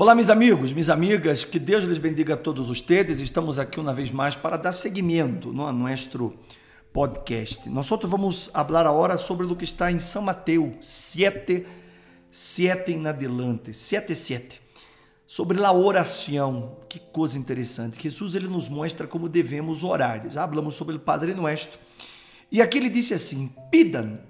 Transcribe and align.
Olá, 0.00 0.14
meus 0.14 0.30
amigos, 0.30 0.72
minhas 0.72 0.90
amigas, 0.90 1.44
que 1.44 1.58
Deus 1.58 1.84
les 1.84 1.98
bendiga 1.98 2.34
a 2.34 2.36
todos 2.36 2.70
ustedes. 2.70 3.18
Estamos 3.18 3.58
aqui 3.58 3.80
uma 3.80 3.92
vez 3.92 4.12
mais 4.12 4.36
para 4.36 4.56
dar 4.56 4.70
seguimento 4.70 5.52
no, 5.52 5.66
a 5.66 5.72
nosso 5.72 6.34
podcast. 6.92 7.68
Nós 7.68 7.88
vamos 8.04 8.46
falar 8.46 8.86
agora 8.86 9.18
sobre 9.18 9.44
o 9.44 9.56
que 9.56 9.64
está 9.64 9.90
em 9.90 9.98
São 9.98 10.22
Mateus 10.22 10.86
7, 10.86 11.66
7 12.30 12.92
em 12.92 13.08
adelante, 13.08 13.74
7, 13.74 14.14
7. 14.14 14.60
Sobre 15.26 15.60
a 15.64 15.72
oração, 15.72 16.76
que 16.88 17.00
coisa 17.00 17.36
interessante. 17.36 18.00
Jesus 18.00 18.36
ele 18.36 18.46
nos 18.46 18.68
mostra 18.68 19.04
como 19.04 19.28
devemos 19.28 19.82
orar. 19.82 20.30
Já 20.30 20.46
falamos 20.46 20.74
sobre 20.74 20.94
o 20.94 21.00
Padre 21.00 21.34
Nuestro. 21.34 21.76
E 22.52 22.62
aqui 22.62 22.78
ele 22.78 22.88
disse 22.88 23.14
assim: 23.14 23.50
Pidam 23.68 24.20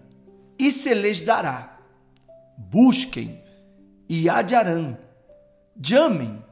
e 0.58 0.70
se 0.70 0.94
lhes 0.94 1.20
dará. 1.20 1.78
Busquem 2.56 3.42
e 4.08 4.30
hallarão 4.30 5.07
chamem 5.82 6.42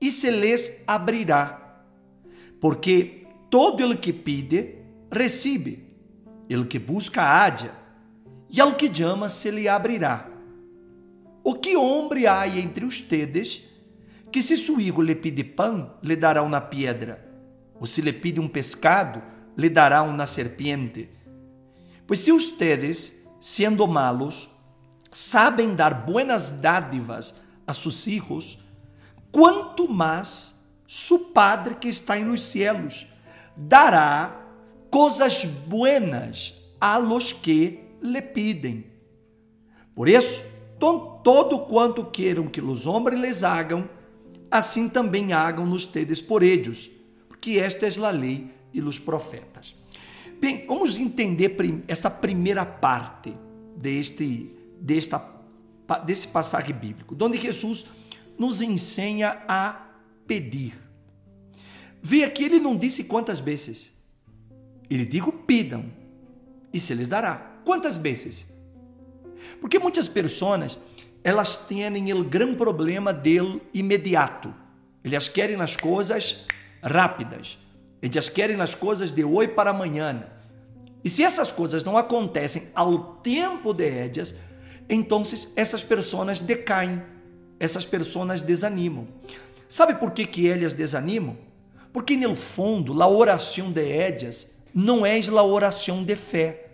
e 0.00 0.10
se 0.10 0.30
lhes 0.30 0.82
abrirá. 0.86 1.84
Porque 2.60 3.26
todo 3.50 3.84
el 3.84 3.98
que 3.98 4.12
pide, 4.12 4.84
recebe, 5.10 5.86
el 6.48 6.66
que 6.68 6.78
busca, 6.78 7.44
haja, 7.44 7.70
e 8.48 8.60
ao 8.60 8.74
que 8.74 8.88
chama, 8.88 9.28
se 9.28 9.50
lhe 9.50 9.68
abrirá. 9.68 10.30
O 11.42 11.54
que 11.54 11.76
homem 11.76 12.26
há 12.26 12.46
entre 12.46 12.84
ustedes, 12.84 13.62
que 14.32 14.42
se 14.42 14.56
su 14.56 14.80
hijo 14.80 15.00
lhe 15.00 15.14
pide 15.14 15.44
pão, 15.44 15.94
lhe 16.02 16.16
dará 16.16 16.42
uma 16.42 16.60
pedra, 16.60 17.24
ou 17.78 17.86
se 17.86 18.00
lhe 18.00 18.12
pide 18.12 18.40
um 18.40 18.48
pescado, 18.48 19.22
lhe 19.56 19.68
dará 19.68 20.02
uma 20.02 20.26
serpiente? 20.26 21.08
Pois 22.06 22.20
se 22.20 22.32
ustedes, 22.32 23.22
sendo 23.40 23.86
malos, 23.86 24.48
sabem 25.10 25.74
dar 25.74 26.06
buenas 26.06 26.50
dádivas 26.60 27.36
a 27.66 27.72
sus 27.72 28.06
hijos, 28.06 28.65
quanto 29.36 29.86
mais 29.86 30.54
su 30.86 31.34
Padre 31.34 31.74
que 31.74 31.88
está 31.88 32.16
nos 32.20 32.42
cielos 32.42 33.06
dará 33.54 34.34
coisas 34.88 35.44
buenas 35.44 36.54
a 36.80 36.96
los 36.96 37.34
que 37.34 37.80
lhe 38.00 38.22
pedem. 38.22 38.86
Por 39.94 40.08
isso, 40.08 40.42
todo 41.22 41.66
quanto 41.66 42.06
queiram 42.06 42.46
que 42.46 42.62
os 42.62 42.86
homens 42.86 43.20
les 43.20 43.44
hagam, 43.44 43.86
assim 44.50 44.88
também 44.88 45.34
hagam 45.34 45.66
nos 45.66 45.84
tedes 45.84 46.22
por 46.22 46.42
eles, 46.42 46.90
porque 47.28 47.58
esta 47.58 47.86
é 47.86 48.06
a 48.06 48.10
lei 48.10 48.50
e 48.72 48.80
os 48.80 48.98
profetas. 48.98 49.74
Bem, 50.40 50.64
vamos 50.66 50.96
entender 50.96 51.54
essa 51.86 52.08
primeira 52.08 52.64
parte 52.64 53.36
deste, 53.76 54.50
desta, 54.80 55.22
desse 56.06 56.26
passagem 56.28 56.74
bíblico, 56.74 57.14
onde 57.20 57.38
Jesus 57.38 57.84
nos 58.38 58.62
ensina 58.62 59.42
a 59.48 59.86
pedir. 60.26 60.74
Vê 62.02 62.24
aqui, 62.24 62.44
ele 62.44 62.60
não 62.60 62.76
disse 62.76 63.04
quantas 63.04 63.40
vezes. 63.40 63.92
Ele 64.88 65.04
digo 65.04 65.32
pidam 65.32 65.84
e 66.72 66.78
se 66.78 66.94
lhes 66.94 67.08
dará. 67.08 67.54
Quantas 67.64 67.96
vezes? 67.96 68.46
Porque 69.60 69.78
muitas 69.78 70.06
pessoas, 70.06 70.78
elas 71.24 71.56
têm 71.56 72.12
o 72.12 72.24
grande 72.24 72.56
problema 72.56 73.12
do 73.12 73.60
imediato. 73.74 74.54
Elas 75.02 75.28
querem 75.28 75.60
as 75.60 75.74
coisas 75.74 76.44
rápidas. 76.82 77.58
Elas 78.00 78.28
querem 78.28 78.60
as 78.60 78.74
coisas 78.74 79.10
de 79.10 79.24
hoje 79.24 79.48
para 79.48 79.70
amanhã. 79.70 80.26
E 81.02 81.08
se 81.08 81.22
essas 81.22 81.50
coisas 81.50 81.82
não 81.84 81.96
acontecem 81.96 82.68
ao 82.74 83.16
tempo 83.16 83.72
de 83.72 83.88
elas, 83.88 84.34
então 84.88 85.22
essas 85.56 85.82
pessoas 85.82 86.40
decaem 86.40 87.02
essas 87.58 87.84
pessoas 87.84 88.42
desanimam. 88.42 89.08
Sabe 89.68 89.94
por 89.94 90.12
que, 90.12 90.26
que 90.26 90.48
elas 90.48 90.72
desanimam? 90.72 91.36
Porque 91.92 92.16
no 92.16 92.36
fundo, 92.36 93.02
a 93.02 93.08
oração 93.08 93.72
de 93.72 93.82
ellas 93.82 94.50
não 94.74 95.04
é 95.04 95.18
a 95.20 95.42
oração 95.42 96.04
de 96.04 96.14
fé. 96.14 96.66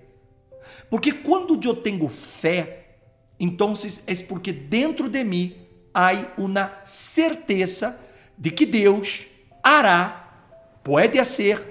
Porque 0.90 1.12
quando 1.12 1.58
eu 1.64 1.76
tenho 1.76 2.08
fé, 2.08 2.96
então 3.38 3.72
é 4.06 4.14
porque 4.24 4.52
dentro 4.52 5.08
de 5.08 5.24
mim 5.24 5.56
há 5.94 6.10
uma 6.36 6.80
certeza 6.84 7.98
de 8.36 8.50
que 8.50 8.66
Deus 8.66 9.26
hará, 9.62 10.78
pode 10.82 11.24
ser, 11.24 11.68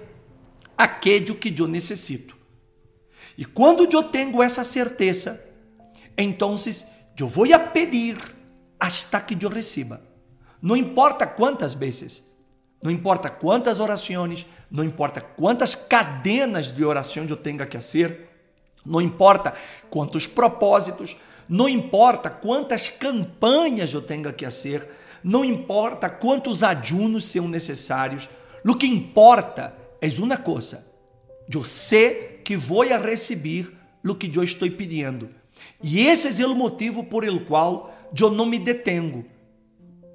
aquilo 0.77 1.35
que 1.35 1.53
eu 1.57 1.67
necessito. 1.67 2.35
E 3.37 3.45
quando 3.45 3.87
eu 3.91 4.03
tenho 4.03 4.41
essa 4.41 4.63
certeza, 4.63 5.43
então 6.17 6.55
eu 7.19 7.27
vou 7.27 7.53
a 7.53 7.59
pedir 7.59 8.17
hasta 8.81 9.21
que 9.21 9.37
eu 9.39 9.49
receba. 9.49 10.01
Não 10.59 10.75
importa 10.75 11.27
quantas 11.27 11.75
vezes, 11.75 12.23
não 12.81 12.89
importa 12.89 13.29
quantas 13.29 13.79
orações, 13.79 14.47
não 14.71 14.83
importa 14.83 15.21
quantas 15.21 15.75
cadenas 15.75 16.71
de 16.71 16.83
oração 16.83 17.23
eu 17.25 17.37
tenha 17.37 17.63
que 17.67 17.77
fazer, 17.77 18.27
não 18.83 18.99
importa 18.99 19.53
quantos 19.87 20.25
propósitos, 20.25 21.15
não 21.47 21.69
importa 21.69 22.27
quantas 22.27 22.89
campanhas 22.89 23.93
eu 23.93 24.01
tenha 24.01 24.33
que 24.33 24.45
fazer, 24.45 24.89
não 25.23 25.45
importa 25.45 26.09
quantos 26.09 26.63
ajunos 26.63 27.25
são 27.25 27.47
necessários, 27.47 28.27
o 28.65 28.73
que 28.73 28.87
importa 28.87 29.75
é 30.01 30.07
uma 30.19 30.37
coisa: 30.37 30.83
eu 31.53 31.63
sei 31.63 32.41
que 32.43 32.57
vou 32.57 32.81
a 32.81 32.97
receber 32.97 33.71
o 34.03 34.15
que 34.15 34.35
eu 34.35 34.43
estou 34.43 34.69
pedindo. 34.71 35.29
E 35.83 35.99
esse 35.99 36.41
é 36.41 36.47
o 36.47 36.55
motivo 36.55 37.03
por 37.03 37.23
el 37.23 37.45
qual 37.45 37.90
eu 38.19 38.29
não 38.29 38.45
me 38.45 38.59
detengo. 38.59 39.25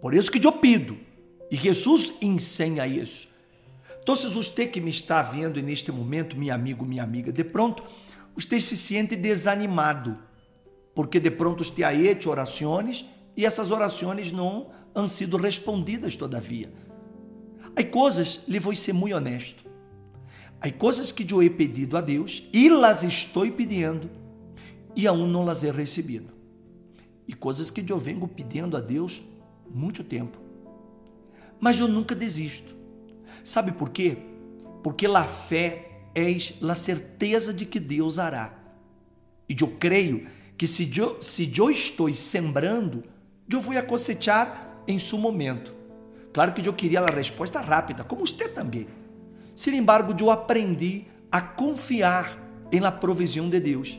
Por 0.01 0.15
isso 0.15 0.31
que 0.31 0.45
eu 0.45 0.53
pido. 0.53 0.99
E 1.51 1.57
Jesus 1.57 2.15
ensina 2.21 2.87
isso. 2.87 3.29
Então, 4.03 4.15
você 4.15 4.67
que 4.67 4.81
me 4.81 4.91
está 4.91 5.23
vendo 5.23 5.61
neste 5.61 5.91
momento, 5.91 6.37
meu 6.37 6.55
amigo, 6.55 6.85
minha 6.85 7.03
amiga, 7.03 7.33
de 7.33 7.43
pronto, 7.43 7.83
você 8.37 8.61
se 8.61 8.77
sente 8.77 9.17
desanimado, 9.17 10.17
porque 10.95 11.19
de 11.19 11.31
pronto 11.31 11.65
você 11.65 11.83
ha 11.83 11.93
hecho 11.93 12.31
orações 12.31 13.05
e 13.37 13.45
essas 13.45 13.71
orações 13.71 14.31
não 14.31 14.71
han 14.95 15.09
sido 15.09 15.37
respondidas 15.37 16.15
todavia. 16.15 16.73
Há 17.75 17.83
coisas, 17.83 18.45
lhe 18.47 18.61
vou 18.61 18.77
ser 18.77 18.93
muito 18.93 19.17
honesto, 19.17 19.65
há 20.61 20.71
coisas 20.71 21.11
que 21.11 21.31
eu 21.33 21.43
he 21.43 21.51
pedido 21.51 21.97
a 21.97 22.01
Deus 22.01 22.45
e 22.53 22.69
las 22.69 23.03
estou 23.03 23.51
pedindo 23.51 24.09
e 24.95 25.07
aún 25.07 25.33
não 25.33 25.45
las 25.45 25.65
he 25.65 25.71
recebido 25.71 26.36
e 27.27 27.33
coisas 27.33 27.71
que 27.71 27.85
eu 27.89 27.99
venho 27.99 28.27
pedindo 28.29 28.77
a 28.77 28.81
Deus 28.81 29.23
muito 29.69 30.05
tempo. 30.05 30.39
Mas 31.61 31.79
eu 31.79 31.89
nunca 31.89 32.15
desisto. 32.15 32.75
Sabe 33.43 33.73
por 33.73 33.91
quê? 33.91 34.19
Porque 34.83 35.07
a 35.07 35.25
fé 35.25 35.91
é 36.15 36.37
a 36.71 36.75
certeza 36.75 37.53
de 37.53 37.67
que 37.67 37.81
Deus 37.81 38.19
hará. 38.19 38.55
E 39.49 39.57
eu 39.61 39.69
creio 39.79 40.27
que 40.57 40.67
se 40.67 40.91
eu, 40.99 41.23
se 41.23 41.53
eu 41.57 41.71
estou 41.71 42.13
sembrando, 42.13 43.05
eu 43.51 43.61
vou 43.61 43.81
cosechar 43.83 44.83
em 44.87 44.99
seu 44.99 45.19
momento. 45.19 45.75
Claro 46.33 46.53
que 46.53 46.67
eu 46.67 46.73
queria 46.73 47.01
a 47.01 47.07
resposta 47.07 47.61
rápida, 47.61 48.05
como 48.05 48.27
você 48.27 48.49
também. 48.49 48.87
Sin 49.55 49.75
embargo, 49.75 50.15
eu 50.19 50.31
aprendi 50.31 51.07
a 51.31 51.41
confiar 51.41 52.39
em 52.71 52.81
la 52.81 52.93
provisão 52.93 53.49
de 53.49 53.61
Deus. 53.61 53.99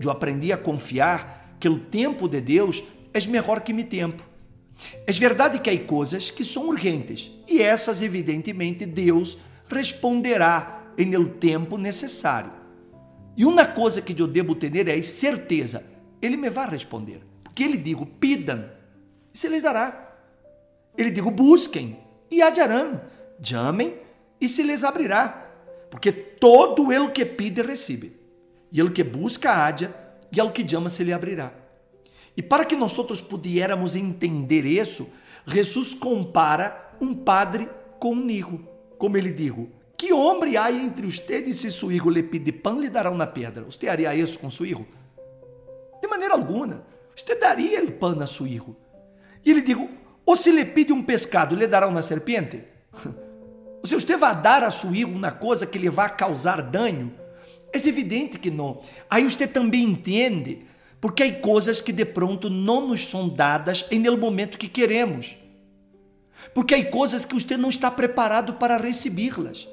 Eu 0.00 0.10
aprendi 0.10 0.52
a 0.52 0.56
confiar 0.56 1.43
que 1.58 1.68
o 1.68 1.78
tempo 1.78 2.28
de 2.28 2.40
Deus 2.40 2.82
é 3.12 3.20
melhor 3.26 3.60
que 3.60 3.72
meu 3.72 3.84
tempo. 3.84 4.22
É 5.06 5.12
verdade 5.12 5.58
que 5.60 5.70
há 5.70 5.78
coisas 5.84 6.30
que 6.30 6.44
são 6.44 6.68
urgentes 6.68 7.30
e 7.48 7.62
essas, 7.62 8.02
evidentemente, 8.02 8.84
Deus 8.84 9.38
responderá 9.68 10.92
el 10.96 11.26
tempo 11.26 11.78
necessário. 11.78 12.52
E 13.36 13.44
uma 13.44 13.66
coisa 13.66 14.00
que 14.00 14.20
eu 14.20 14.26
devo 14.26 14.54
ter 14.54 14.88
é 14.88 15.02
certeza, 15.02 15.84
Ele 16.22 16.36
me 16.36 16.50
vai 16.50 16.68
responder. 16.68 17.20
Porque 17.42 17.64
Ele 17.64 17.76
digo, 17.76 18.06
pidam, 18.06 18.64
e 19.32 19.38
se 19.38 19.48
lhes 19.48 19.62
dará. 19.62 20.16
Ele 20.96 21.10
digo, 21.10 21.30
busquem, 21.30 21.98
e 22.30 22.40
hallarão. 22.40 23.00
Chamem, 23.42 23.94
e 24.40 24.48
se 24.48 24.62
lhes 24.62 24.84
abrirá. 24.84 25.50
Porque 25.90 26.12
todo 26.12 26.92
el 26.92 27.10
que 27.12 27.24
pide, 27.24 27.62
recebe. 27.62 28.12
E 28.72 28.80
el 28.80 28.92
que 28.92 29.02
busca, 29.02 29.66
haja, 29.66 29.92
e 30.34 30.40
ao 30.40 30.50
que 30.50 30.66
chama 30.68 30.90
se 30.90 31.04
lhe 31.04 31.12
abrirá. 31.12 31.52
E 32.36 32.42
para 32.42 32.64
que 32.64 32.74
nós 32.74 32.94
pudiéramos 33.20 33.94
entender 33.94 34.66
isso, 34.66 35.06
Jesus 35.46 35.94
compara 35.94 36.92
um 37.00 37.14
padre 37.14 37.68
com 38.00 38.14
um 38.14 38.28
hijo. 38.28 38.66
Como 38.98 39.16
ele 39.16 39.32
digo, 39.32 39.70
que 39.96 40.12
homem 40.12 40.56
há 40.56 40.70
entre 40.72 41.06
ustedes 41.06 41.58
se 41.58 41.70
su 41.70 41.92
hijo 41.92 42.10
lhe 42.10 42.22
pide 42.22 42.52
pão, 42.52 42.80
lhe 42.80 42.88
dará 42.88 43.10
uma 43.10 43.26
pedra? 43.26 43.64
Você 43.64 43.88
haria 43.88 44.14
isso 44.14 44.38
com 44.38 44.50
seu 44.50 44.66
hijo? 44.66 44.86
De 46.00 46.08
maneira 46.08 46.34
alguma. 46.34 46.84
Você 47.14 47.34
daria 47.36 47.84
o 47.84 47.92
pão 47.92 48.20
a 48.20 48.26
seu 48.26 48.46
hijo. 48.46 48.76
E 49.44 49.50
ele 49.50 49.62
digo, 49.62 49.88
ou 50.26 50.34
se 50.34 50.50
lhe 50.50 50.64
pede 50.64 50.92
um 50.92 51.02
pescado, 51.02 51.54
lhe 51.54 51.66
dará 51.66 51.86
uma 51.86 52.02
serpente? 52.02 52.64
Ou 53.82 53.86
se 53.86 53.94
você 53.94 54.16
vai 54.16 54.40
dar 54.40 54.62
a 54.62 54.70
seu 54.70 54.94
hijo 54.94 55.08
uma 55.08 55.30
coisa 55.30 55.66
que 55.66 55.78
lhe 55.78 55.90
vai 55.90 56.16
causar 56.16 56.62
dano, 56.62 57.12
é 57.74 57.88
evidente 57.88 58.38
que 58.38 58.50
não. 58.50 58.80
Aí 59.10 59.24
você 59.24 59.46
também 59.46 59.82
entende 59.82 60.66
Porque 61.04 61.22
há 61.22 61.32
coisas 61.34 61.82
que 61.82 61.92
de 61.92 62.06
pronto 62.06 62.48
não 62.48 62.88
nos 62.88 63.06
são 63.06 63.28
dadas 63.28 63.84
em 63.90 64.06
el 64.06 64.16
momento 64.16 64.56
que 64.56 64.66
queremos. 64.66 65.36
Porque 66.54 66.74
há 66.74 66.90
coisas 66.90 67.26
que 67.26 67.34
você 67.34 67.58
não 67.58 67.68
está 67.68 67.90
preparado 67.90 68.54
para 68.54 68.78
recebê-las. 68.78 69.68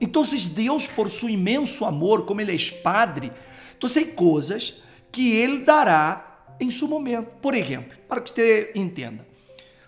Então, 0.00 0.24
Deus, 0.52 0.88
por 0.88 1.08
seu 1.08 1.28
imenso 1.28 1.84
amor, 1.84 2.26
como 2.26 2.40
Ele 2.40 2.56
é 2.56 2.82
Padre, 2.82 3.30
então 3.76 3.88
há 3.88 4.04
coisas 4.16 4.82
que 5.12 5.30
Ele 5.36 5.58
dará 5.58 6.56
em 6.58 6.72
seu 6.72 6.88
momento. 6.88 7.28
Por 7.40 7.54
exemplo, 7.54 7.96
para 8.08 8.20
que 8.20 8.30
você 8.30 8.72
entenda, 8.74 9.24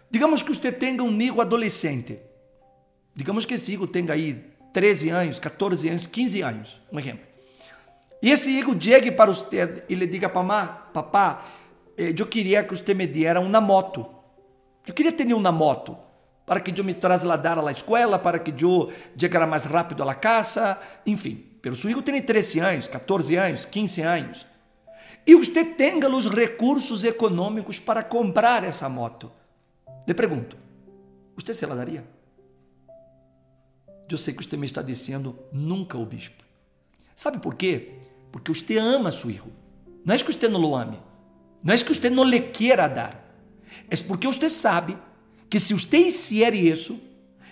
digamos 0.09 0.41
que 0.41 0.55
você 0.55 0.71
tenha 0.71 1.03
um 1.03 1.09
amigo 1.09 1.41
adolescente. 1.41 2.17
Digamos 3.13 3.45
que 3.45 3.55
esse 3.55 3.73
amigo 3.73 3.89
tenha 3.89 4.13
aí 4.13 4.41
13 4.73 5.09
anos, 5.09 5.41
14 5.41 5.89
anos, 5.89 6.07
15 6.07 6.43
anos, 6.43 6.81
um 6.93 6.99
exemplo. 7.01 7.30
E 8.23 8.31
esse 8.31 8.51
hijo 8.51 8.77
chegue 8.81 9.11
para 9.11 9.33
você 9.33 9.85
e 9.89 9.95
lhe 9.95 10.07
diga, 10.07 10.29
mamá, 10.29 10.67
papá, 10.93 11.45
eh, 11.97 12.15
eu 12.17 12.27
queria 12.27 12.63
que 12.63 12.77
você 12.77 12.93
me 12.93 13.07
diera 13.07 13.41
uma 13.41 13.61
moto. 13.61 14.07
Eu 14.87 14.93
queria 14.93 15.13
ter 15.13 15.33
uma 15.33 15.53
moto 15.53 15.97
para 16.45 16.61
que 16.61 16.79
eu 16.79 16.85
me 16.85 16.93
trasladara 16.93 17.67
à 17.67 17.71
escola, 17.71 18.19
para 18.19 18.39
que 18.39 18.53
eu 18.63 18.93
chegara 19.17 19.47
mais 19.47 19.65
rápido 19.65 20.03
à 20.09 20.15
casa, 20.15 20.79
enfim. 21.07 21.47
Pero 21.63 21.77
seu 21.77 21.91
hijo 21.91 22.03
tem 22.03 22.21
13 22.21 22.59
anos, 22.59 22.89
14 22.89 23.37
anos, 23.37 23.65
15 23.65 24.01
anos. 24.03 24.47
E 25.27 25.35
você 25.35 25.65
tenha 25.65 26.09
os 26.11 26.27
recursos 26.27 27.05
econômicos 27.05 27.79
para 27.79 28.03
comprar 28.03 28.65
essa 28.65 28.89
moto. 28.89 29.31
Le 30.07 30.15
pergunto, 30.15 30.57
você 31.37 31.55
se 31.55 31.67
la 31.67 31.75
daria? 31.75 32.05
Eu 34.09 34.19
sei 34.19 34.35
que 34.35 34.43
você 34.43 34.57
me 34.57 34.67
está 34.67 34.83
dizendo 34.83 35.39
nunca 35.53 35.97
o 35.97 36.05
bispo. 36.05 36.43
Sabe 37.15 37.39
por 37.39 37.55
quê? 37.55 38.01
Porque 38.31 38.53
você 38.53 38.77
ama 38.79 39.11
seu 39.11 39.31
filho. 39.31 39.53
Não 40.05 40.15
é 40.15 40.19
que 40.19 40.32
você 40.32 40.49
não 40.49 40.62
o 40.62 40.77
ame. 40.77 40.99
Não 41.62 41.75
é 41.75 41.77
que 41.77 41.94
você 41.94 42.09
não 42.09 42.25
lhe 42.25 42.41
queira 42.41 42.88
dar. 42.88 43.35
É 43.88 43.97
porque 43.97 44.27
você 44.27 44.49
sabe 44.49 44.97
que 45.49 45.59
se 45.61 45.75
você 45.75 46.05
fizer 46.11 46.55
isso, 46.55 46.99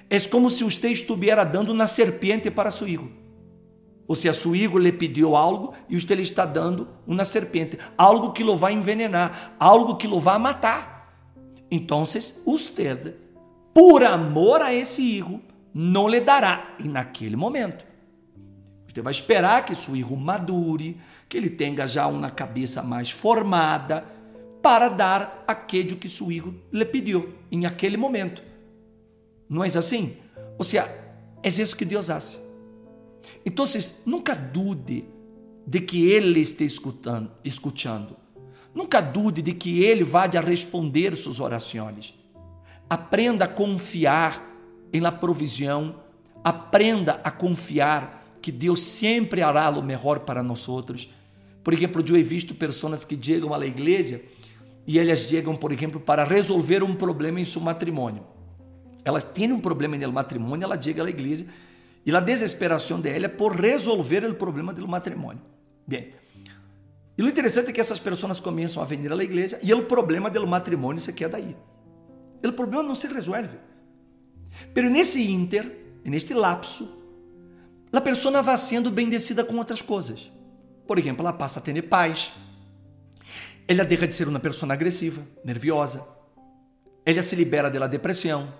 é 0.08 0.19
como 0.20 0.48
se 0.48 0.64
você 0.64 0.90
estivesse 0.90 1.44
dando 1.46 1.72
uma 1.72 1.86
serpente 1.86 2.50
para 2.50 2.70
seu 2.70 2.86
filho. 2.86 3.12
Ou 4.06 4.14
se 4.16 4.28
a 4.28 4.32
seu 4.32 4.52
filho 4.52 4.78
lhe 4.78 4.92
pediu 4.92 5.36
algo 5.36 5.75
e 5.88 6.00
você 6.00 6.14
lhe 6.14 6.22
está 6.22 6.46
dando 6.46 6.88
uma 7.06 7.24
serpente, 7.24 7.78
algo 7.96 8.32
que 8.32 8.42
o 8.42 8.56
vai 8.56 8.72
envenenar, 8.72 9.54
algo 9.60 9.96
que 9.96 10.08
o 10.08 10.19
vai 10.19 10.38
matar. 10.38 10.98
Então, 11.70 12.06
você, 12.06 13.14
por 13.74 14.02
amor 14.02 14.62
a 14.62 14.72
esse 14.72 15.02
filho, 15.02 15.42
não 15.74 16.08
lhe 16.08 16.20
dará 16.20 16.74
e 16.78 16.88
naquele 16.88 17.36
momento. 17.36 17.88
Você 18.98 19.02
vai 19.02 19.12
esperar 19.12 19.64
que 19.64 19.76
seu 19.76 19.94
filho 19.94 20.16
madure, 20.16 21.00
que 21.28 21.36
ele 21.36 21.48
tenha 21.48 21.86
já 21.86 22.08
uma 22.08 22.32
cabeça 22.32 22.82
mais 22.82 23.08
formada, 23.08 24.04
para 24.60 24.88
dar 24.88 25.44
aquilo 25.46 25.96
que 25.96 26.08
seu 26.08 26.26
filho 26.26 26.60
lhe 26.72 26.84
pediu 26.84 27.32
em 27.48 27.64
aquele 27.64 27.96
momento. 27.96 28.42
Não 29.48 29.62
é 29.62 29.68
assim? 29.68 30.16
Ou 30.58 30.64
seja, 30.64 30.90
é 31.44 31.48
isso 31.48 31.76
que 31.76 31.84
Deus 31.84 32.08
faz. 32.08 32.42
Então, 33.46 33.64
nunca 34.04 34.34
dude 34.34 35.04
de 35.64 35.80
que 35.80 36.10
Ele 36.10 36.40
esteja 36.40 36.74
escutando, 36.74 37.30
escutando. 37.44 38.16
Nunca 38.74 39.00
dude 39.00 39.42
de 39.42 39.52
que 39.52 39.80
Ele 39.84 40.02
vá 40.02 40.26
responder 40.26 41.14
suas 41.14 41.38
orações. 41.38 42.14
Aprenda 42.90 43.44
a 43.44 43.48
confiar 43.48 44.44
em 44.92 44.98
la 44.98 45.12
provisão. 45.12 46.00
Aprenda 46.42 47.20
a 47.22 47.30
confiar 47.30 48.18
que 48.40 48.52
Deus 48.52 48.81
sempre 48.81 49.43
hará 49.43 49.69
o 49.70 49.82
melhor 49.82 50.20
para 50.20 50.43
nós 50.43 50.69
outros. 50.69 51.08
Por 51.62 51.75
exemplo, 51.75 52.05
eu 52.06 52.17
he 52.17 52.23
visto 52.23 52.55
pessoas 52.55 53.05
que 53.05 53.19
chegam 53.20 53.52
à 53.52 53.67
igreja 53.67 54.23
e 54.87 54.99
elas 54.99 55.20
chegam, 55.20 55.55
por 55.55 55.73
exemplo, 55.73 56.00
para 56.00 56.25
resolver 56.25 56.82
um 56.82 56.94
problema 56.94 57.40
em 57.40 57.44
seu 57.44 57.61
matrimônio. 57.61 58.25
Elas 59.05 59.25
têm 59.25 59.52
um 59.52 59.61
problema 59.61 59.96
no 59.96 60.12
matrimônio, 60.12 60.64
ela 60.64 60.81
chega 60.81 61.05
à 61.05 61.08
igreja 61.08 61.46
e 62.05 62.14
a 62.14 62.20
desesperação 62.20 63.00
dela 63.00 63.26
é 63.26 63.29
por 63.29 63.55
resolver 63.55 64.25
o 64.25 64.35
problema 64.35 64.73
do 64.73 64.87
matrimônio. 64.88 65.43
Bem, 65.87 66.11
e 67.17 67.23
o 67.23 67.29
interessante 67.29 67.70
é 67.70 67.73
que 67.73 67.81
essas 67.81 67.99
pessoas 67.99 68.38
começam 68.41 68.82
a 68.82 68.87
vir 68.87 69.12
à 69.12 69.17
igreja 69.23 69.58
e 69.62 69.75
o 69.75 69.84
problema 69.84 70.31
do 70.31 70.46
matrimônio 70.46 71.00
se 71.00 71.12
queda 71.12 71.37
aí. 71.37 71.56
O 72.43 72.52
problema 72.52 72.82
não 72.82 72.94
se 72.94 73.08
resolve. 73.08 73.58
Pero 74.73 74.88
nesse 74.88 75.31
inter, 75.31 75.70
neste 76.05 76.32
lapso, 76.32 76.97
a 77.93 78.00
pessoa 78.00 78.43
vai 78.43 78.58
sendo 78.58 78.90
bendecida 78.90 79.44
com 79.44 79.56
outras 79.56 79.81
coisas. 79.81 80.31
Por 80.87 80.99
exemplo, 80.99 81.23
ela 81.23 81.32
passa 81.32 81.58
a 81.58 81.62
ter 81.62 81.81
paz. 81.82 82.32
Ela 83.67 83.85
deixa 83.85 84.06
de 84.06 84.14
ser 84.14 84.29
uma 84.29 84.40
pessoa 84.40 84.73
agressiva, 84.73 85.23
nerviosa. 85.44 86.06
Ela 87.05 87.23
se 87.23 87.37
libera 87.37 87.70
da 87.70 87.87
depressão. 87.87 88.52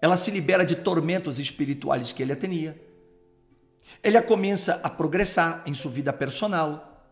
Ela 0.00 0.16
se 0.16 0.30
libera 0.30 0.64
de 0.64 0.76
tormentos 0.76 1.38
espirituais 1.38 2.12
que 2.12 2.22
ela 2.22 2.36
tinha. 2.36 2.76
Ela 4.02 4.22
começa 4.22 4.80
a 4.82 4.90
progressar 4.90 5.62
em 5.66 5.74
sua 5.74 5.90
vida 5.90 6.12
personal, 6.12 7.06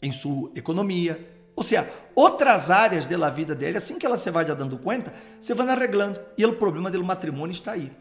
em 0.00 0.10
sua 0.10 0.50
economia, 0.54 1.32
ou 1.54 1.62
seja, 1.62 1.88
outras 2.14 2.70
áreas 2.70 3.06
da 3.06 3.30
vida 3.30 3.54
dele, 3.54 3.76
assim 3.76 3.98
que 3.98 4.06
ela 4.06 4.16
se 4.16 4.30
vai 4.30 4.44
dando 4.44 4.78
conta, 4.78 5.12
você 5.38 5.54
vai 5.54 5.68
arreglando. 5.68 6.20
E 6.36 6.44
o 6.44 6.54
problema 6.54 6.90
do 6.90 7.04
matrimônio 7.04 7.52
está 7.52 7.72
aí. 7.72 7.92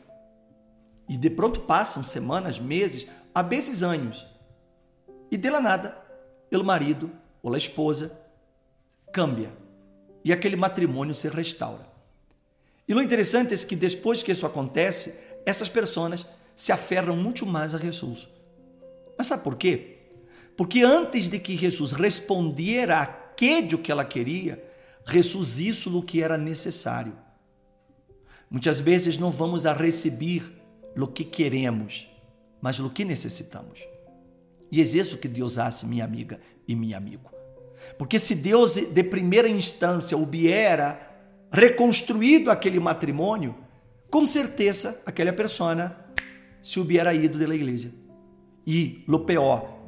E 1.07 1.17
de 1.17 1.29
pronto 1.29 1.61
passam 1.61 2.03
semanas, 2.03 2.59
meses, 2.59 3.07
a 3.33 3.41
vezes 3.41 3.83
anos. 3.83 4.25
E 5.29 5.37
dela 5.37 5.61
nada, 5.61 5.97
o 6.51 6.63
marido 6.63 7.11
ou 7.41 7.53
a 7.53 7.57
esposa 7.57 8.11
cambia. 9.11 9.51
E 10.23 10.31
aquele 10.31 10.55
matrimônio 10.55 11.15
se 11.15 11.27
restaura. 11.27 11.87
E 12.87 12.93
o 12.93 13.01
interessante 13.01 13.53
é 13.53 13.57
que 13.57 13.75
depois 13.75 14.21
que 14.21 14.31
isso 14.31 14.45
acontece, 14.45 15.17
essas 15.45 15.69
pessoas 15.69 16.25
se 16.55 16.71
aferram 16.71 17.15
muito 17.15 17.45
mais 17.45 17.73
a 17.73 17.77
Jesus. 17.77 18.27
Mas 19.17 19.27
sabe 19.27 19.43
por 19.43 19.55
quê? 19.55 19.97
Porque 20.57 20.81
antes 20.83 21.27
de 21.27 21.39
que 21.39 21.57
Jesus 21.57 21.91
respondiera 21.91 22.99
aquilo 22.99 23.79
que 23.79 23.91
ela 23.91 24.05
queria, 24.05 24.63
Jesus 25.05 25.59
isso 25.59 25.89
no 25.89 26.03
que 26.03 26.21
era 26.21 26.37
necessário. 26.37 27.17
Muitas 28.49 28.79
vezes 28.79 29.17
não 29.17 29.31
vamos 29.31 29.65
a 29.65 29.73
receber 29.73 30.60
o 30.95 31.07
que 31.07 31.23
queremos, 31.23 32.07
mas 32.61 32.79
o 32.79 32.89
que 32.89 33.05
necessitamos. 33.05 33.83
E 34.71 34.79
é 34.79 34.83
isso 34.83 35.17
que 35.17 35.27
Deus 35.27 35.57
hace, 35.57 35.85
minha 35.85 36.05
amiga 36.05 36.39
e 36.67 36.75
meu 36.75 36.97
amigo. 36.97 37.29
Porque 37.97 38.19
se 38.19 38.35
Deus 38.35 38.75
de 38.75 39.03
primeira 39.03 39.49
instância 39.49 40.17
hubiera 40.17 41.09
reconstruído 41.51 42.49
aquele 42.49 42.79
matrimônio, 42.79 43.55
com 44.09 44.25
certeza 44.25 45.01
aquela 45.05 45.33
pessoa 45.33 45.95
se 46.61 46.79
hubiera 46.79 47.13
ido 47.13 47.37
da 47.37 47.53
igreja. 47.53 47.91
E, 48.65 49.03
lo 49.07 49.21
pior, 49.21 49.79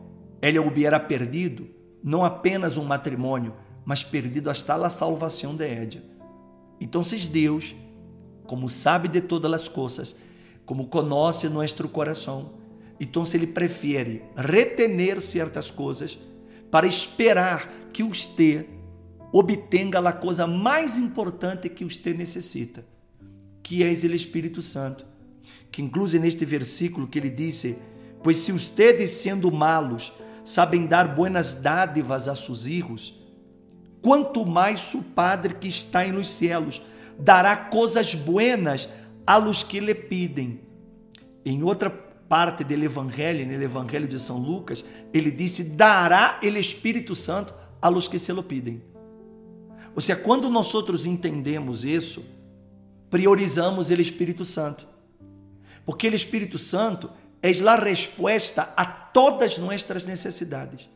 ela 0.41 0.61
hubiera 0.61 0.99
perdido 0.99 1.69
não 2.03 2.25
apenas 2.25 2.75
um 2.75 2.83
matrimônio, 2.83 3.53
mas 3.85 4.03
perdido 4.03 4.49
hasta 4.49 4.75
a 4.75 4.89
salvação 4.89 5.55
de 5.55 5.65
Édia. 5.65 6.03
Então, 6.81 7.03
se 7.03 7.17
Deus, 7.29 7.75
como 8.45 8.67
sabe 8.67 9.07
de 9.07 9.21
todas 9.21 9.53
as 9.53 9.67
coisas, 9.69 10.17
como 10.65 10.87
conhece 10.87 11.49
nosso 11.49 11.87
coração, 11.89 12.53
então 12.99 13.25
se 13.25 13.37
Ele 13.37 13.47
prefere 13.47 14.23
retener 14.35 15.21
certas 15.21 15.69
coisas 15.69 16.17
para 16.71 16.87
esperar 16.87 17.71
que 17.91 18.03
você 18.03 18.67
obtenha 19.31 19.99
a 19.99 20.13
coisa 20.13 20.45
mais 20.45 20.97
importante 20.97 21.67
que 21.67 21.83
você 21.83 22.13
necessita, 22.13 22.85
que 23.63 23.83
é 23.83 23.87
o 23.87 24.15
Espírito 24.15 24.61
Santo. 24.61 25.05
Que 25.71 25.81
inclusive 25.81 26.23
neste 26.23 26.45
versículo 26.45 27.07
que 27.07 27.17
ele 27.17 27.31
disse: 27.31 27.79
Pois 28.21 28.37
se 28.37 28.51
ustedes 28.51 29.09
sendo 29.09 29.51
malos 29.51 30.13
sabem 30.45 30.85
dar 30.85 31.15
buenas 31.15 31.53
dádivas 31.53 32.27
a 32.27 32.35
seus 32.35 32.67
hijos, 32.67 33.15
quanto 34.01 34.45
mais 34.45 34.81
su 34.81 35.01
Padre 35.01 35.55
que 35.55 35.67
está 35.67 36.05
em 36.05 36.11
los 36.11 36.29
cielos 36.29 36.81
dará 37.17 37.55
coisas 37.55 38.13
buenas 38.13 38.89
a 39.25 39.37
los 39.37 39.63
que 39.63 39.79
lhe 39.79 39.95
pedem. 39.95 40.61
Em 41.45 41.63
outra 41.63 41.89
parte 41.89 42.63
do 42.63 42.73
Evangelho, 42.73 43.45
no 43.45 43.63
Evangelho 43.63 44.07
de 44.07 44.19
São 44.19 44.37
Lucas, 44.37 44.83
ele 45.13 45.31
disse: 45.31 45.63
dará 45.63 46.39
o 46.41 46.47
Espírito 46.47 47.15
Santo 47.15 47.53
a 47.81 47.89
los 47.89 48.07
que 48.07 48.17
se 48.17 48.31
lo 48.31 48.43
pedem. 48.43 48.81
Ou 49.95 50.01
seja, 50.01 50.19
quando 50.19 50.49
nós 50.49 50.73
outros 50.73 51.05
entendemos 51.05 51.85
isso, 51.85 52.23
priorizamos 53.09 53.89
o 53.89 53.93
Espírito 53.93 54.43
Santo. 54.43 54.87
Porque 55.85 56.07
o 56.07 56.15
Espírito 56.15 56.57
Santo 56.57 57.09
és 57.41 57.61
a 57.61 57.75
resposta 57.75 58.73
a 58.75 58.85
todas 58.85 59.57
nossas 59.57 60.05
necessidades. 60.05 60.89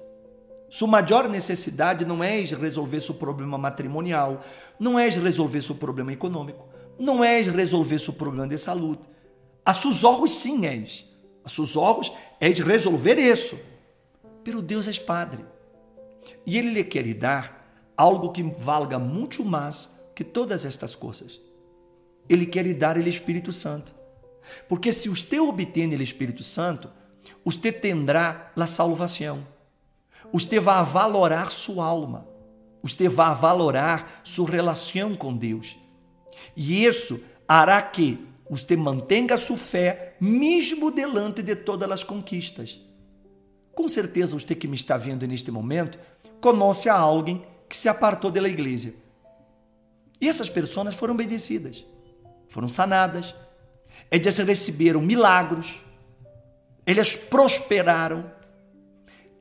Sua 0.70 0.88
maior 0.88 1.30
necessidade 1.30 2.06
não 2.06 2.24
é 2.24 2.40
resolver 2.42 3.00
seu 3.02 3.16
problema 3.16 3.58
matrimonial, 3.58 4.44
não 4.80 4.98
é 4.98 5.10
resolver 5.10 5.62
seu 5.62 5.76
problema 5.76 6.12
econômico, 6.12 6.68
não 7.00 7.24
é 7.24 7.42
resolver 7.42 8.00
seu 8.00 8.14
problema 8.14 8.48
de 8.48 8.58
saúde. 8.58 9.02
A 9.66 9.74
seus 9.74 10.04
olhos, 10.04 10.36
sim, 10.36 10.66
és. 10.66 11.06
A 11.44 11.50
seus 11.50 11.76
olhos, 11.76 12.12
és 12.40 12.60
resolver 12.60 13.18
isso. 13.18 13.58
Pero 14.44 14.62
Deus 14.62 14.88
é 14.88 14.94
Padre. 14.94 15.46
E 16.46 16.58
Ele 16.58 16.72
lhe 16.72 16.84
quer 16.84 17.14
dar 17.14 17.58
algo 17.96 18.32
que 18.32 18.44
valga 18.44 18.98
muito 18.98 19.44
mais 19.44 20.00
que 20.16 20.24
todas 20.24 20.66
estas 20.66 20.96
coisas. 20.96 21.40
Ele 22.30 22.46
quer 22.46 22.74
dar 22.74 22.98
o 22.98 23.08
Espírito 23.08 23.52
Santo. 23.52 23.94
Porque 24.68 24.92
se 24.92 25.10
você 25.10 25.40
obtém 25.40 25.88
o 25.94 26.02
Espírito 26.02 26.44
Santo, 26.44 26.90
você 27.44 27.72
terá 27.72 28.52
a 28.56 28.68
salvação. 28.68 29.46
Você 30.32 30.60
vai 30.60 30.84
valorar 30.86 31.52
sua 31.52 31.86
alma. 31.86 32.28
Você 32.82 33.10
vai 33.10 33.36
valorar 33.36 34.22
sua 34.24 34.50
relação 34.50 35.16
com 35.16 35.36
Deus. 35.36 35.78
E 36.56 36.86
isso 36.86 37.24
hará 37.48 37.82
que 37.82 38.26
você 38.50 38.76
mantenha 38.76 39.38
sua 39.38 39.58
fé 39.58 40.16
mesmo 40.20 40.90
delante 40.92 41.42
de 41.42 41.56
todas 41.56 41.90
as 41.92 42.04
conquistas. 42.04 42.80
Com 43.74 43.88
certeza, 43.88 44.38
você 44.38 44.56
que 44.56 44.68
me 44.68 44.76
está 44.76 44.98
vendo 44.98 45.28
neste 45.28 45.52
momento 45.52 46.00
conhece 46.42 46.90
a 46.90 46.96
alguém 46.96 47.46
que 47.70 47.78
se 47.78 47.90
apartou 47.90 48.32
da 48.32 48.42
igreja. 48.48 48.94
E 50.20 50.28
essas 50.28 50.50
pessoas 50.50 50.96
foram 50.96 51.14
obedecidas, 51.14 51.86
foram 52.48 52.68
sanadas, 52.68 53.36
elas 54.10 54.38
receberam 54.40 55.02
milagros, 55.02 55.80
elas 56.86 57.16
prosperaram, 57.16 58.32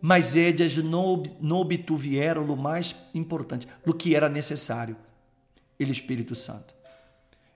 mas 0.00 0.36
elas 0.36 0.76
não, 0.76 1.22
não 1.40 1.58
obtiveram 1.58 2.44
o 2.44 2.56
mais 2.56 2.94
importante, 3.14 3.66
o 3.86 3.94
que 3.94 4.14
era 4.14 4.28
necessário, 4.28 4.96
o 5.80 5.82
Espírito 5.82 6.34
Santo. 6.34 6.75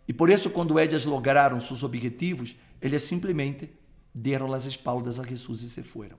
E 0.07 0.13
por 0.13 0.31
isso, 0.31 0.51
quando 0.51 0.79
elas 0.79 1.05
lograram 1.05 1.61
seus 1.61 1.83
objetivos, 1.83 2.57
elas 2.81 3.03
simplesmente 3.03 3.71
deram 4.15 4.53
as 4.53 4.67
espaldas 4.67 5.19
a 5.21 5.25
Jesus 5.25 5.63
e 5.63 5.71
se 5.71 5.83
foram. 5.83 6.17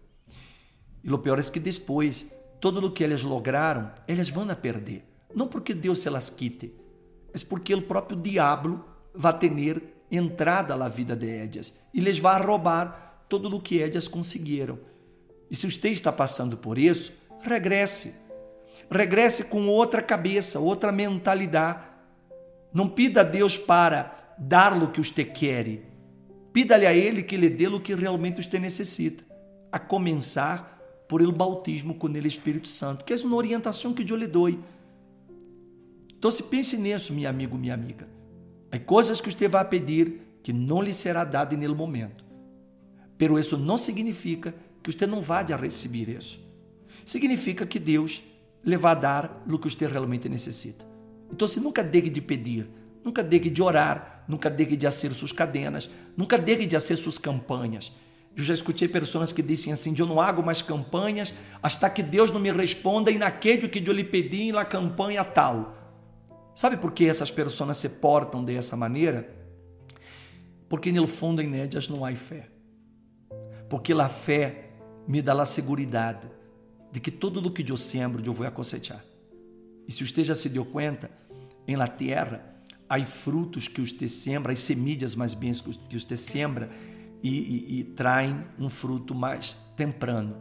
E 1.04 1.12
o 1.12 1.18
pior 1.18 1.40
é 1.40 1.44
que 1.44 1.60
depois, 1.60 2.32
todo 2.60 2.86
o 2.86 2.92
que 2.92 3.04
elas 3.04 3.24
lograram, 3.24 3.92
elas 4.08 4.30
vão 4.30 4.50
a 4.50 4.56
perder. 4.56 5.04
Não 5.34 5.48
porque 5.48 5.74
Deus 5.74 6.00
se 6.00 6.10
las 6.10 6.30
quite, 6.30 6.74
mas 7.32 7.44
porque 7.44 7.74
o 7.74 7.82
próprio 7.82 8.20
diabo 8.20 8.84
vai 9.14 9.38
ter 9.38 9.82
entrada 10.12 10.76
na 10.76 10.90
vida 10.90 11.16
de 11.16 11.30
elas 11.30 11.78
e 11.94 12.00
lhes 12.00 12.20
vai 12.20 12.42
roubar 12.42 13.26
todo 13.30 13.56
o 13.56 13.62
que 13.62 13.82
elas 13.82 14.08
conseguiram. 14.08 14.78
E 15.50 15.56
se 15.56 15.70
você 15.70 15.90
está 15.90 16.12
passando 16.12 16.58
por 16.58 16.78
isso, 16.78 17.14
regresse. 17.44 18.16
Regresse 18.90 19.46
com 19.46 19.68
outra 19.68 20.02
cabeça, 20.02 20.60
outra 20.60 20.92
mentalidade. 20.92 21.91
Não 22.74 22.88
pida 22.88 23.22
a 23.22 23.24
Deus 23.24 23.58
para 23.58 24.36
dar-lhe 24.38 24.86
o 24.86 24.92
que 24.92 25.00
você 25.00 25.24
quer. 25.24 25.82
Pida-lhe 26.54 26.86
a 26.86 26.94
Ele 26.94 27.24
que 27.24 27.38
lhe 27.38 27.50
dê 27.50 27.68
o 27.68 27.80
que 27.80 27.94
realmente 27.94 28.42
você 28.42 28.60
necessita. 28.60 29.24
A 29.72 29.80
começar 29.80 30.72
por 31.12 31.22
el 31.22 31.34
bautismo 31.34 31.96
com 31.96 32.08
ele 32.08 32.30
Espírito 32.30 32.70
Santo, 32.70 33.04
que 33.04 33.12
é 33.12 33.18
uma 33.18 33.36
orientação 33.36 33.94
que 33.94 34.10
eu 34.10 34.16
lhe 34.16 34.28
dou. 34.28 34.50
Então, 36.18 36.32
se 36.32 36.44
pense 36.44 36.78
nisso, 36.78 37.14
meu 37.14 37.30
amigo, 37.30 37.58
minha 37.58 37.74
amiga. 37.74 38.08
Há 38.72 38.80
coisas 38.80 39.20
que 39.20 39.30
você 39.30 39.50
vai 39.50 39.68
pedir 39.68 40.22
que 40.42 40.54
não 40.54 40.82
lhe 40.82 40.94
será 40.94 41.26
dado 41.26 41.58
nele 41.58 41.76
momento. 41.76 42.24
Pero 43.18 43.38
isso 43.38 43.58
não 43.58 43.78
significa 43.78 44.56
que 44.82 44.90
você 44.90 45.06
não 45.06 45.20
vá 45.20 45.42
a 45.42 45.56
receber 45.58 46.08
isso. 46.08 46.40
Significa 47.06 47.66
que 47.66 47.78
Deus 47.78 48.24
lhe 48.64 48.78
vai 48.78 48.98
dar 48.98 49.44
o 49.50 49.60
que 49.60 49.70
você 49.70 49.88
realmente 49.88 50.30
necessita. 50.30 50.91
Então, 51.32 51.48
se 51.48 51.60
nunca 51.60 51.84
deixe 51.84 52.10
de 52.10 52.22
pedir, 52.22 52.70
nunca 53.04 53.24
deixe 53.24 53.50
de 53.50 53.62
orar, 53.62 54.24
nunca 54.28 54.50
deixe 54.50 54.76
de 54.76 54.86
fazer 54.86 55.14
suas 55.14 55.32
cadenas, 55.32 55.90
nunca 56.16 56.38
deixe 56.38 56.66
de 56.66 56.76
fazer 56.76 56.96
suas 56.96 57.18
campanhas. 57.18 57.92
Eu 58.36 58.44
já 58.44 58.54
escutei 58.54 58.88
pessoas 58.88 59.32
que 59.32 59.42
dizem 59.42 59.74
assim: 59.74 59.94
eu 59.98 60.06
não 60.06 60.20
hago 60.20 60.44
mais 60.44 60.62
campanhas 60.62 61.34
hasta 61.62 61.90
que 61.90 62.02
Deus 62.02 62.32
não 62.32 62.40
me 62.40 62.52
responda 62.52 63.12
e 63.12 63.18
naquele 63.18 63.68
que 63.68 63.88
eu 63.88 63.94
lhe 63.94 64.04
pedi 64.04 64.52
na 64.52 64.64
campanha 64.64 65.24
tal. 65.24 65.78
Sabe 66.56 66.78
por 66.78 66.92
que 66.92 67.06
essas 67.06 67.32
pessoas 67.32 67.78
se 67.78 67.90
portam 67.90 68.44
dessa 68.44 68.76
maneira? 68.76 69.42
Porque 70.70 70.92
no 70.92 71.08
fundo 71.08 71.42
em 71.42 71.54
elas 71.60 71.90
não 71.90 72.06
há 72.06 72.16
fé. 72.16 72.50
Porque 73.70 73.94
a 73.94 74.10
fé 74.10 74.70
me 75.08 75.22
dá 75.22 75.34
a 75.42 75.46
segurança 75.46 76.22
de 76.92 77.00
que 77.00 77.12
tudo 77.12 77.46
o 77.46 77.52
que 77.52 77.70
eu 77.70 77.78
sembro 77.78 78.24
eu 78.26 78.34
vou 78.34 78.50
cosechar. 78.52 79.04
E 79.92 79.94
se 79.94 80.08
você 80.08 80.24
já 80.24 80.34
se 80.34 80.48
deu 80.48 80.64
conta, 80.64 81.12
em 81.68 81.76
la 81.76 81.86
terra 81.86 82.42
há 82.88 82.98
frutos 83.04 83.68
que 83.68 83.82
você 83.82 84.08
sembra, 84.08 84.54
as 84.54 84.62
semilhas 84.62 85.16
mais 85.16 85.34
bem 85.34 85.52
que 85.52 86.00
você 86.00 86.16
sembra 86.16 86.72
e, 87.22 87.30
e, 87.30 87.80
e 87.80 87.84
traem 87.84 88.42
um 88.58 88.70
fruto 88.70 89.14
mais 89.14 89.58
temprano. 89.76 90.38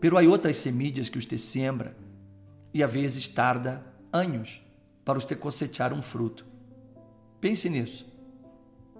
Pero 0.00 0.18
há 0.18 0.22
outras 0.22 0.58
semilhas 0.58 1.08
que 1.08 1.22
você 1.22 1.38
sembra 1.38 1.96
e 2.74 2.82
às 2.82 2.92
vezes 2.92 3.28
tarda 3.28 3.86
anos 4.12 4.60
para 5.04 5.20
você 5.20 5.36
cosechar 5.36 5.92
um 5.92 6.02
fruto. 6.02 6.44
Pense 7.40 7.70
nisso. 7.70 8.08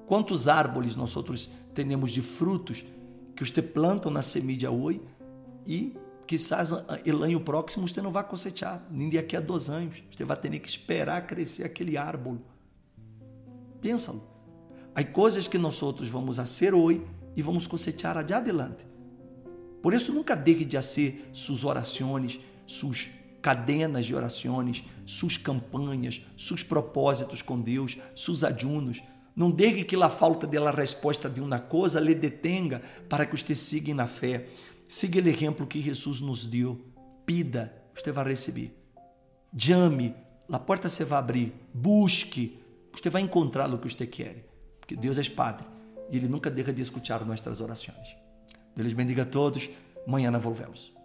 Quantos 0.06 0.46
árvores 0.46 0.94
nós 0.94 1.16
outros 1.16 1.50
temos 1.74 2.12
de 2.12 2.22
frutos 2.22 2.84
que 3.34 3.44
você 3.44 3.60
plantam 3.60 4.12
na 4.12 4.22
semilha 4.22 4.70
hoje 4.70 5.02
e 5.66 5.96
quizás 6.28 6.70
el 7.06 7.22
ano 7.22 7.40
próximo 7.40 7.88
você 7.88 8.02
não 8.02 8.12
vai 8.12 8.22
cosechar, 8.22 8.86
nem 8.90 9.08
daqui 9.08 9.34
a 9.34 9.40
dois 9.40 9.70
anos. 9.70 10.02
Você 10.14 10.24
vai 10.24 10.36
ter 10.36 10.56
que 10.58 10.68
esperar 10.68 11.26
crescer 11.26 11.64
aquele 11.64 11.96
árvore. 11.96 12.40
Pensa-lo. 13.80 14.22
Há 14.94 15.02
coisas 15.04 15.48
que 15.48 15.56
nós 15.56 15.82
outros 15.82 16.08
vamos 16.08 16.38
a 16.38 16.44
ser 16.44 16.74
hoje 16.74 17.02
e 17.34 17.40
vamos 17.40 17.66
cosechar 17.66 18.18
adiante. 18.18 18.86
Por 19.82 19.94
isso, 19.94 20.12
nunca 20.12 20.36
deixe 20.36 20.66
de 20.66 20.76
fazer 20.76 21.30
suas 21.32 21.64
orações, 21.64 22.38
suas 22.66 23.08
cadenas 23.40 24.04
de 24.04 24.14
orações, 24.14 24.84
suas 25.06 25.38
campanhas, 25.38 26.20
seus 26.36 26.62
propósitos 26.62 27.40
com 27.40 27.58
Deus, 27.58 27.96
seus 28.14 28.44
ajunos. 28.44 29.02
Não 29.34 29.50
deixe 29.50 29.84
que 29.84 29.96
a 29.96 30.10
falta 30.10 30.46
da 30.46 30.70
resposta 30.70 31.30
de 31.30 31.40
uma 31.40 31.60
coisa 31.60 32.00
lhe 32.00 32.14
detenga 32.14 32.82
para 33.08 33.24
que 33.24 33.36
você 33.38 33.54
siga 33.54 33.94
na 33.94 34.06
fé. 34.06 34.48
Siga 34.88 35.20
o 35.20 35.28
exemplo 35.28 35.66
que 35.66 35.82
Jesus 35.82 36.20
nos 36.20 36.44
deu. 36.44 36.80
Pida, 37.26 37.72
você 37.94 38.10
vai 38.10 38.28
receber. 38.28 38.74
Llame, 39.52 40.14
a 40.50 40.58
porta 40.58 40.88
se 40.88 41.04
vai 41.04 41.18
abrir. 41.18 41.52
Busque, 41.74 42.58
você 42.92 43.10
vai 43.10 43.20
encontrar 43.20 43.72
o 43.72 43.78
que 43.78 43.92
você 43.92 44.06
quer. 44.06 44.48
Porque 44.80 44.96
Deus 44.96 45.18
é 45.18 45.30
Padre 45.30 45.66
e 46.10 46.16
Ele 46.16 46.26
nunca 46.26 46.50
deixa 46.50 46.72
de 46.72 46.80
escutar 46.80 47.24
nossas 47.24 47.60
orações. 47.60 48.16
Deus 48.74 48.94
bendiga 48.94 49.22
a 49.22 49.26
todos. 49.26 49.68
Amanhã 50.06 50.30
volvemos. 50.38 50.97